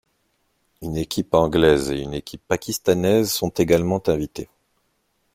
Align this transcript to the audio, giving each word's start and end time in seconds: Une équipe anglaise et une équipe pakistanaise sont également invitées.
Une 0.81 0.97
équipe 0.97 1.35
anglaise 1.35 1.91
et 1.91 2.01
une 2.01 2.15
équipe 2.15 2.41
pakistanaise 2.47 3.29
sont 3.31 3.49
également 3.49 4.01
invitées. 4.09 4.49